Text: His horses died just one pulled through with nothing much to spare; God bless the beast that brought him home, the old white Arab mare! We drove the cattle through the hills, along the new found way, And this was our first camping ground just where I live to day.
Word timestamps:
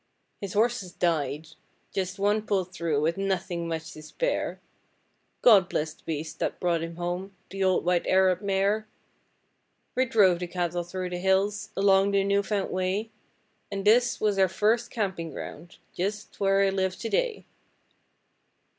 His 0.39 0.53
horses 0.53 0.91
died 0.93 1.49
just 1.93 2.17
one 2.17 2.41
pulled 2.41 2.73
through 2.73 3.01
with 3.01 3.17
nothing 3.19 3.67
much 3.67 3.91
to 3.93 4.01
spare; 4.01 4.59
God 5.43 5.69
bless 5.69 5.93
the 5.93 6.01
beast 6.03 6.39
that 6.39 6.59
brought 6.59 6.81
him 6.81 6.95
home, 6.95 7.35
the 7.51 7.63
old 7.63 7.85
white 7.85 8.07
Arab 8.07 8.41
mare! 8.41 8.87
We 9.93 10.05
drove 10.07 10.39
the 10.39 10.47
cattle 10.47 10.83
through 10.83 11.11
the 11.11 11.19
hills, 11.19 11.69
along 11.77 12.09
the 12.09 12.23
new 12.23 12.41
found 12.41 12.71
way, 12.71 13.11
And 13.71 13.85
this 13.85 14.19
was 14.19 14.39
our 14.39 14.49
first 14.49 14.89
camping 14.89 15.29
ground 15.29 15.77
just 15.93 16.39
where 16.39 16.61
I 16.61 16.71
live 16.71 16.95
to 16.95 17.07
day. 17.09 17.45